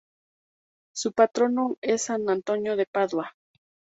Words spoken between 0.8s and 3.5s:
Su patrono es San Antonio de Padua.